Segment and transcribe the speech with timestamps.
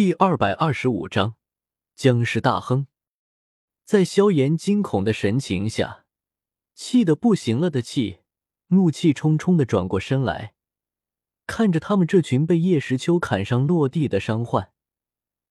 [0.00, 1.36] 第二百二十五章
[1.94, 2.86] 僵尸大亨。
[3.84, 6.06] 在萧炎惊恐的神情下，
[6.74, 8.20] 气得不行了的气，
[8.68, 10.54] 怒气冲冲的转过身来，
[11.46, 14.72] 看着他们这群被叶时秋砍伤落地的伤患，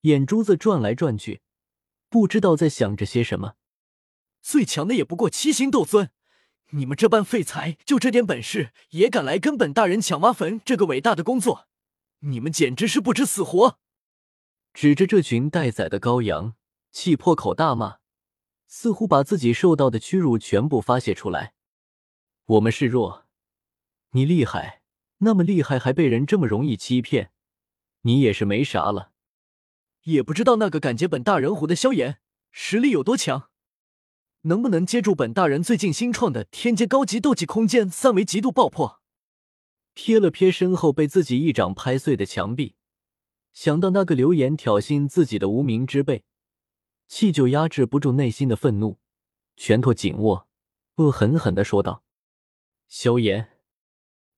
[0.01, 1.41] 眼珠子转来转去，
[2.09, 3.53] 不知道在想着些什么。
[4.41, 6.09] 最强的也不过七星斗尊，
[6.71, 11.67] 你们这般废材，就这点本事也敢来跟本大人抢挖坟这个伟大的工作，
[12.21, 13.79] 你们简直是不知死活！
[14.73, 16.55] 指着这群待宰的羔羊，
[16.91, 17.97] 气破口大骂，
[18.67, 21.53] 似乎把自己受到的屈辱全部发泄出来。
[22.45, 23.25] 我们是弱，
[24.11, 24.81] 你厉害，
[25.19, 27.31] 那么厉害还被人这么容易欺骗，
[28.01, 29.11] 你也是没啥了。
[30.03, 32.19] 也不知道那个敢接本大人胡的萧炎
[32.51, 33.49] 实力有多强，
[34.43, 39.01] 能不能接住本大人最近新创的天阶高级斗技空间三维极度爆破？
[39.93, 42.75] 瞥了瞥身后被自己一掌拍碎的墙壁。
[43.51, 46.23] 想到那个留言挑衅自己的无名之辈，
[47.07, 48.99] 气就压制不住内心的愤怒，
[49.57, 50.47] 拳头紧握，
[50.95, 52.03] 恶狠狠的说道
[52.87, 53.59] ：“萧炎，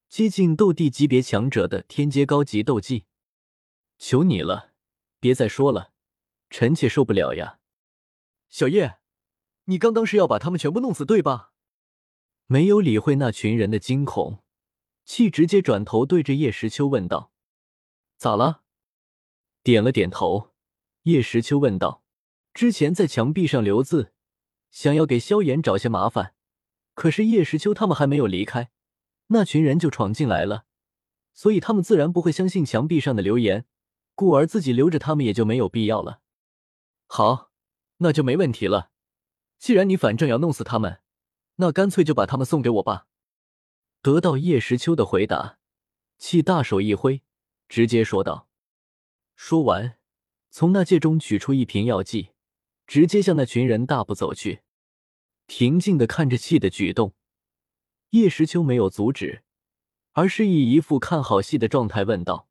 [0.07, 3.05] 接近斗帝级别强者的天阶高级斗技，
[3.97, 4.71] 求你了，
[5.19, 5.91] 别再说了，
[6.49, 7.59] 臣妾受不了呀！”
[8.49, 8.99] 小叶，
[9.65, 11.53] 你刚刚是要把他们全部弄死对吧？
[12.47, 14.43] 没有理会那群人的惊恐，
[15.05, 17.31] 气直接转头对着叶时秋问道
[18.17, 18.60] ：“咋了？”
[19.63, 20.51] 点了点头，
[21.03, 22.03] 叶时秋问道
[22.53, 24.11] ：“之前在墙壁上留字，
[24.71, 26.33] 想要给萧炎找些麻烦，
[26.95, 28.71] 可是叶时秋他们还没有离开，
[29.27, 30.65] 那群人就闯进来了，
[31.33, 33.65] 所以他们自然不会相信墙壁上的留言，
[34.15, 36.21] 故而自己留着他们也就没有必要了。”
[37.05, 37.51] 好，
[37.97, 38.89] 那就没问题了。
[39.59, 41.01] 既然你反正要弄死他们，
[41.57, 43.05] 那干脆就把他们送给我吧。
[44.01, 45.59] 得到叶时秋的回答，
[46.17, 47.21] 气大手一挥，
[47.69, 48.47] 直接说道。
[49.43, 49.97] 说完，
[50.51, 52.29] 从那戒中取出一瓶药剂，
[52.85, 54.61] 直接向那群人大步走去。
[55.47, 57.15] 平静的看着气的举动，
[58.11, 59.43] 叶时秋没有阻止，
[60.11, 62.47] 而是以一副看好戏的状态问道：“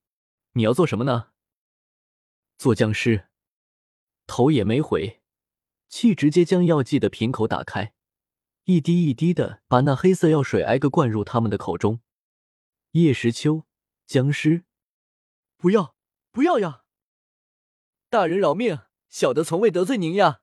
[0.55, 1.29] 你要做什么呢
[2.59, 3.29] ？”“做僵尸。”
[4.27, 5.21] 头也没回，
[5.89, 7.95] 气直接将药剂的瓶口打开，
[8.65, 12.01] 一滴一滴的把那黑色药水挨个灌入他们的口中。
[12.91, 13.65] 叶时秋，
[14.07, 14.65] 僵尸，
[15.57, 15.95] 不要！
[16.33, 16.80] 不要呀！
[18.11, 20.41] 大人饶命，小的从未得罪您呀。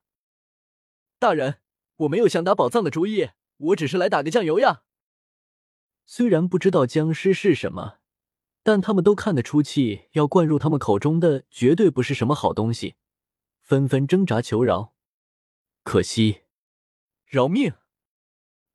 [1.18, 1.60] 大人，
[1.96, 4.84] 我没有想打宝藏的主意，我只是来打个酱油呀。
[6.06, 7.98] 虽然不知道僵尸是什么，
[8.62, 12.94] 但他们都看得出气要灌入他们口中的绝对不是什么好东西，
[13.60, 14.94] 纷纷挣扎求饶。
[15.82, 16.44] 可惜，
[17.26, 17.74] 饶命！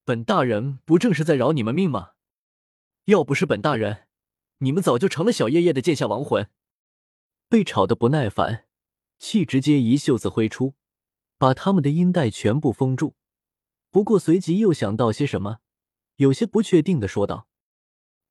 [0.06, 2.12] 本大人不正是在饶你们命吗？
[3.06, 4.08] 要不是本大人，
[4.60, 6.48] 你们早就成了小叶叶的剑下亡魂。
[7.50, 8.66] 被吵得不耐烦，
[9.24, 10.76] 气直接一袖子挥出，
[11.38, 13.16] 把他们的阴带全部封住。
[13.90, 15.60] 不过随即又想到些什么，
[16.18, 17.48] 有些不确定的说道：“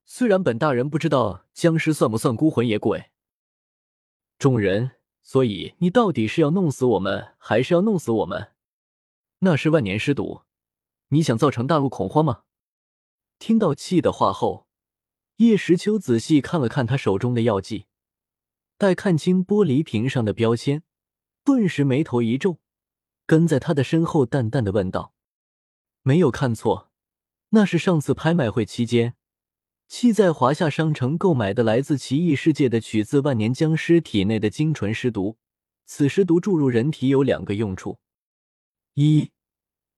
[0.05, 3.07] 虽然本大人不知道僵尸算不算孤魂野鬼。”
[4.39, 4.91] 众人，
[5.23, 8.53] 所以你到底是要弄死我们，还是要弄死我们？
[9.39, 10.43] 那是万年尸毒，
[11.09, 12.43] 你想造成大陆恐慌吗？
[13.39, 14.69] 听到气的话后，
[15.37, 17.87] 叶时秋仔细看了看他手中的药剂。
[18.83, 20.83] 待看清玻璃瓶上的标签，
[21.45, 22.59] 顿时眉头一皱，
[23.27, 25.15] 跟在他的身后淡淡的问道
[26.03, 26.91] ：“没有看错，
[27.51, 29.15] 那是上次拍卖会期间，
[29.87, 35.39] 弃在华夏商城购买的来自奇异世界的取自万年僵尸体内的精纯尸毒。
[35.87, 38.01] 此尸毒注入人体有两个用处：
[38.95, 39.31] 一，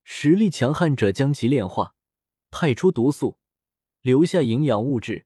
[0.02, 1.94] 实力强悍者将其炼化，
[2.50, 3.38] 派出毒素，
[4.02, 5.24] 留下营养物质，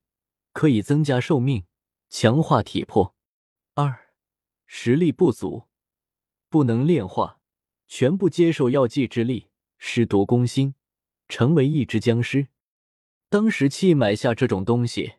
[0.52, 1.64] 可以增加寿命，
[2.08, 3.16] 强化体魄。”
[4.70, 5.64] 实力不足，
[6.50, 7.40] 不能炼化，
[7.86, 9.48] 全部接受药剂之力，
[9.78, 10.74] 尸毒攻心，
[11.26, 12.48] 成为一只僵尸。
[13.30, 15.14] 当时气买下这种东西，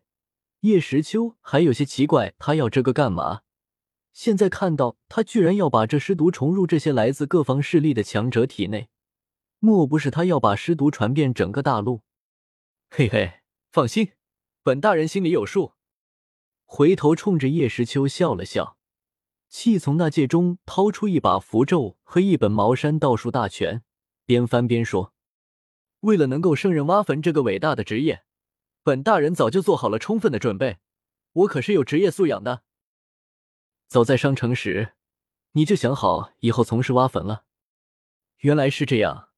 [0.60, 3.42] 叶时秋还有些奇怪，他要这个干嘛？
[4.14, 8.90] 现在看到他居然要把这尸毒重入这些来自各方势力的强者体内，
[9.57, 12.04] 莫不是他要把尸毒传遍整个大陆？
[12.92, 13.42] 嘿嘿，
[13.72, 14.12] 放心，
[14.62, 15.74] 本大人心里有数。
[16.66, 18.78] 回头冲着叶时秋笑了笑，
[19.50, 23.84] 气从那戒中掏出一把符咒和一本茅山道术大全，
[24.25, 25.13] 边翻边说
[26.01, 28.24] ：“为了能够胜任挖坟这个伟大的职业，
[28.84, 30.78] 本大人早就做好了充分的准备。
[31.34, 32.63] 我可是有职业素养的。
[33.88, 34.94] 早在商城时，
[35.54, 37.45] 你就想好以后从事挖坟了。
[38.40, 39.30] 原来是这样。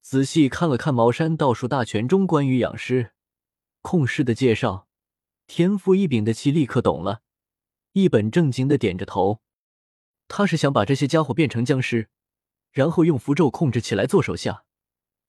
[0.00, 3.12] 仔细看了看茅山道术大全中关于养尸、
[3.82, 4.86] 控尸的介绍。”
[5.48, 7.22] 天赋异禀的气立刻懂了，
[7.96, 9.40] 一本正经的点着头。
[10.28, 12.10] 他是想把这些家伙变成僵尸，
[12.70, 14.66] 然后用符咒控制起来做手下。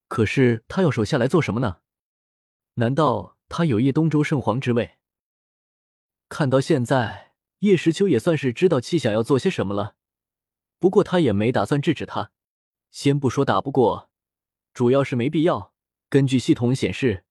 [0.09, 1.77] 可是他要手下来做什么呢？
[2.73, 4.97] 难道他有意东周圣皇之位？
[6.27, 9.95] 看到现在，叶时秋也算是知道气想要做些什么了。
[10.77, 12.33] 不过他也没打算制止他。
[12.91, 14.09] 先不说打不过，
[14.73, 15.73] 主要是没必要。
[16.09, 17.23] 根据系统显示，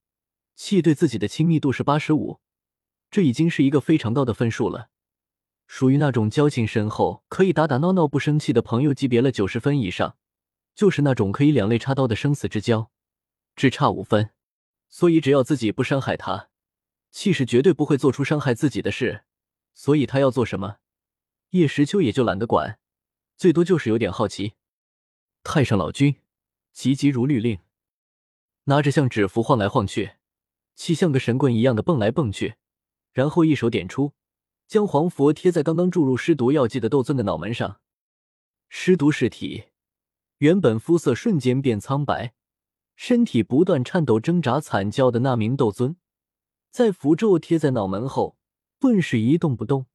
[0.54, 2.40] 气对自己的亲密度是八十五，
[3.10, 4.88] 这已经是一个非常高的分数了。
[5.66, 9.32] 属于那种交情深厚、可以打打闹闹不生气的朋友级别了。
[9.32, 10.16] 九十分以上，
[10.74, 12.90] 就是那种可以两肋插刀的生死之交，
[13.54, 14.30] 只差五分。
[14.88, 16.48] 所以只要自己不伤害他，
[17.10, 19.24] 气是绝对不会做出伤害自己的事。
[19.74, 20.76] 所以他要做什么，
[21.50, 22.78] 叶时秋也就懒得管，
[23.36, 24.54] 最多就是有点好奇。
[25.42, 26.16] 太上老君，
[26.72, 27.58] 急急如律令，
[28.64, 30.12] 拿着像纸符晃来晃去，
[30.74, 32.54] 气像个神棍一样的蹦来蹦去，
[33.12, 34.14] 然后一手点出。
[34.66, 37.80] 将黄符贴在刚刚注入尸毒药剂的斗尊的脑门上，
[38.68, 39.66] 尸毒尸体
[40.38, 42.34] 原本肤色瞬间变苍白，
[42.96, 45.96] 身体不断颤抖挣扎惨叫的那名斗尊，
[46.70, 48.36] 在符咒贴在脑门后，
[48.78, 49.86] 顿时一动不动。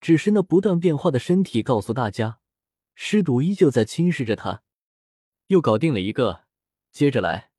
[0.00, 2.40] 只是那不断变化的身体告诉大家，
[2.94, 4.62] 尸毒依旧在侵蚀着他。
[5.48, 6.44] 又搞定了一个，
[6.90, 7.50] 接着来。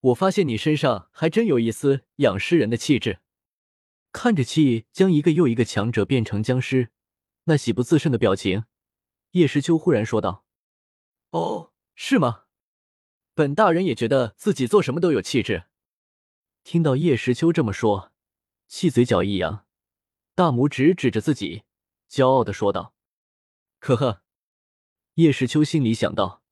[0.00, 3.18] 我发现你身上还真有一丝养尸人的气质。
[4.20, 6.90] 看着气将一个又一个强者变成僵尸，
[7.44, 8.64] 那喜不自胜的表情，
[9.30, 10.44] 叶时秋忽然说道
[11.30, 12.46] ：“哦，是吗？
[13.32, 15.66] 本大人也觉得自己做什么都有气质。”
[16.64, 18.10] 听到叶时秋这么说，
[18.66, 19.64] 气嘴角一扬，
[20.34, 21.62] 大拇指指着自己，
[22.10, 22.94] 骄傲的说道
[23.78, 24.22] ：“呵呵。”
[25.14, 26.42] 叶时秋心里想到，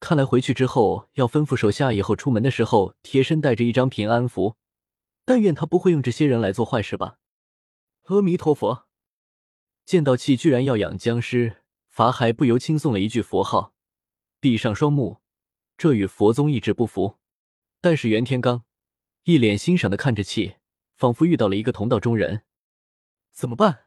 [0.00, 4.56] 看来回去之后要吩咐手下，以后出门的时候贴身带着一张平安符。
[5.24, 7.18] 但愿他不会用这些人来做坏事吧。
[8.04, 8.86] 阿弥陀佛！
[9.84, 13.74] 见到气居然要养僵尸，法海不由轻诵了一句佛号，
[14.40, 15.20] 闭上双目，
[15.76, 17.18] 这与佛宗意志不符。
[17.80, 18.62] 但是袁天罡
[19.24, 20.56] 一脸欣赏的看着气，
[20.94, 22.44] 仿佛遇到了一个同道中人。
[23.32, 23.86] 怎么办？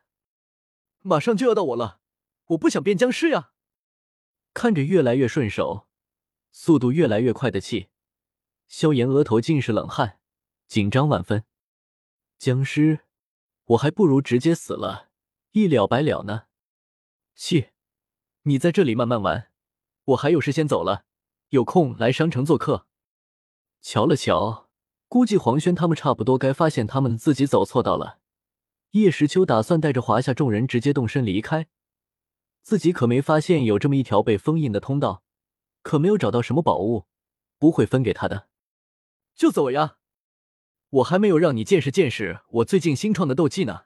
[1.01, 1.99] 马上就要到我了，
[2.47, 3.51] 我不想变僵尸呀！
[4.53, 5.87] 看着越来越顺手、
[6.51, 7.89] 速度越来越快的气，
[8.67, 10.16] 萧炎额头尽是冷汗。
[10.67, 11.45] 紧张万分，
[12.37, 12.99] 僵尸，
[13.63, 15.09] 我还不如直接死了，
[15.51, 16.47] 一了百了呢。
[17.35, 17.69] 气，
[18.43, 19.49] 你在这里慢慢玩，
[20.03, 21.05] 我还有事先走了，
[21.49, 22.85] 有空来商城做客。
[23.81, 24.69] 瞧了瞧，
[25.07, 28.19] 估计黄轩他们差不多该发现他们自己走错道了。
[28.91, 31.69] 叶时秋打算带着华夏众人直接动身离开，
[32.61, 35.23] 自己可没发现有这么一条被封印的通道，
[35.81, 37.05] 可没有找到什么宝物，
[37.57, 38.49] 不会分给他的，
[39.33, 39.99] 就走呀。
[40.89, 43.85] 我还没有让你见识见识我最近新创的斗技呢。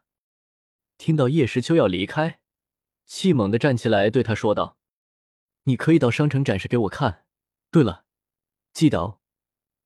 [0.97, 2.39] 听到叶时秋要离开，
[3.05, 4.77] 气猛地站起来对他说道
[5.65, 7.25] ：“你可以到商城展示给我看。
[7.71, 8.05] 对了，
[8.71, 9.19] 记得，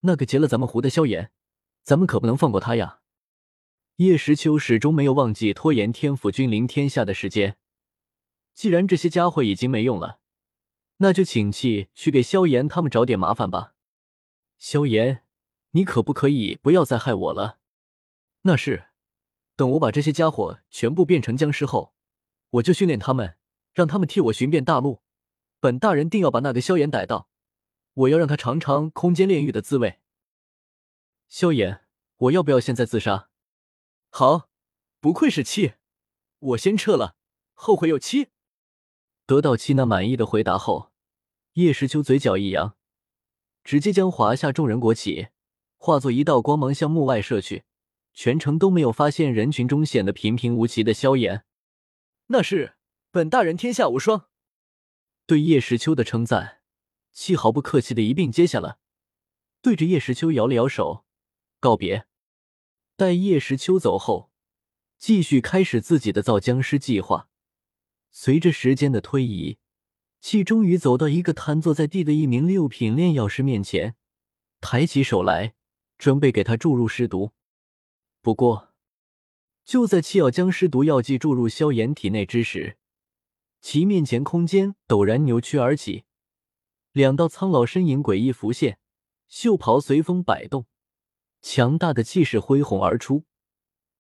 [0.02, 1.32] 那个劫了咱们湖的萧炎，
[1.84, 3.00] 咱们可不能放过他呀。”
[3.98, 7.56] 叶时秋始终没有忘记拖延天府君临天下的时间。
[8.54, 10.20] 既然这些家伙已经没用了，
[10.98, 13.74] 那就请气去给萧炎他们找点麻烦吧。
[14.58, 15.25] 萧炎。
[15.76, 17.60] 你可不可以不要再害我了？
[18.44, 18.86] 那是，
[19.58, 21.94] 等我把这些家伙全部变成僵尸后，
[22.52, 23.36] 我就训练他们，
[23.74, 25.02] 让他们替我寻遍大陆。
[25.60, 27.28] 本大人定要把那个萧炎逮到，
[27.94, 30.00] 我要让他尝尝空间炼狱的滋味。
[31.28, 31.82] 萧炎，
[32.16, 33.30] 我要不要现在自杀？
[34.10, 34.50] 好，
[35.02, 35.74] 不愧是七，
[36.40, 37.18] 我先撤了，
[37.54, 38.30] 后会有期。
[39.26, 40.94] 得到七那满意的回答后，
[41.56, 42.78] 叶时秋嘴角一扬，
[43.66, 45.28] 直接将华夏众人裹起。
[45.86, 47.64] 化作一道光芒向幕外射去，
[48.12, 51.46] 全程都没有发现人群中显得平平无奇的萧炎。
[52.30, 52.74] 那是
[53.12, 54.26] 本大人天下无双。
[55.28, 56.62] 对叶时秋的称赞，
[57.12, 58.80] 气毫不客气的一并接下了，
[59.62, 61.06] 对着叶时秋摇了摇手
[61.60, 62.08] 告别。
[62.96, 64.32] 待叶时秋走后，
[64.98, 67.30] 继续开始自己的造僵尸计划。
[68.10, 69.60] 随着时间的推移，
[70.20, 73.96] 气终于走到一个瘫坐在地的一名六品炼药师面前，
[74.60, 75.54] 抬起手来。
[75.98, 77.32] 准备给他注入尸毒，
[78.22, 78.74] 不过
[79.64, 82.78] 就在气要将尸毒药剂注入萧炎体内之时，
[83.62, 86.04] 其面前空间陡然扭曲而起，
[86.92, 88.78] 两道苍老身影诡异浮现，
[89.28, 90.68] 袖袍随风摆动，
[91.42, 93.24] 强大的气势恢宏而出，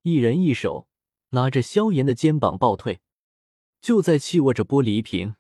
[0.04, 0.88] 一人一手
[1.30, 3.00] 拉着萧炎的肩膀暴退。
[3.82, 5.36] 就在气握着玻璃瓶，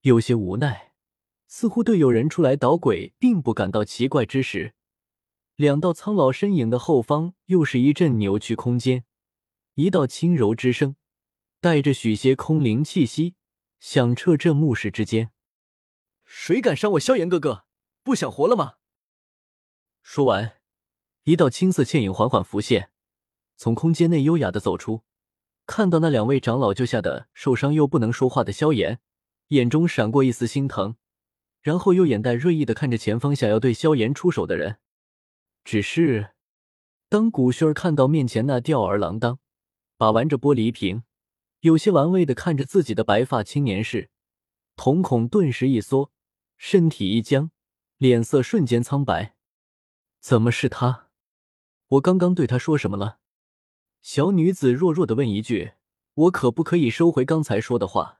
[0.00, 0.92] 有些无奈，
[1.46, 4.74] 似乎对有人出来捣鬼并不感到奇怪之时。
[5.58, 9.02] 两道苍老身影的后方，又是一阵扭曲空间，
[9.74, 10.94] 一道轻柔之声
[11.60, 13.34] 带着许些空灵气息，
[13.80, 15.32] 响彻这墓室之间。
[16.24, 17.64] 谁敢伤我萧炎哥哥？
[18.04, 18.74] 不想活了吗？
[20.00, 20.60] 说完，
[21.24, 22.90] 一道青色倩影缓缓浮现，
[23.56, 25.02] 从空间内优雅的走出。
[25.66, 29.00] 看到那两位长老救下的受伤又不能说话的萧炎，
[29.48, 30.94] 眼中闪过一丝心疼，
[31.60, 34.78] 然后又眼带锐意的看着前方想要对萧炎出手的人。
[35.70, 36.30] 只是，
[37.10, 39.38] 当古轩儿看到面前那吊儿郎当、
[39.98, 41.02] 把玩着玻璃瓶、
[41.60, 44.08] 有些玩味的看着自己的白发青年时，
[44.76, 46.10] 瞳孔顿时一缩，
[46.56, 47.50] 身体一僵，
[47.98, 49.34] 脸色瞬间苍白。
[50.20, 51.10] 怎么是他？
[51.88, 53.18] 我刚刚对他说什么了？
[54.00, 55.72] 小女子弱弱的问一句
[56.14, 58.17] ：“我可不可以收回刚才说的话？”